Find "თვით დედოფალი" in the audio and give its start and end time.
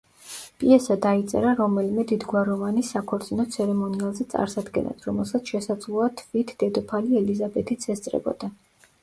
6.25-7.23